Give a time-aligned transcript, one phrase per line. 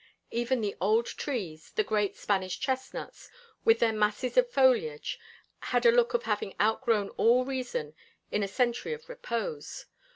[0.31, 3.29] Even the old trees, the great Spanish chestnuts,
[3.63, 5.19] with their masses of foliage,
[5.59, 7.93] had a look of having outgrown all reason
[8.31, 9.85] in a century of repose.